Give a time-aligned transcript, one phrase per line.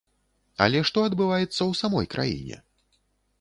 [0.65, 2.57] Але што адбываецца ў самой краіне?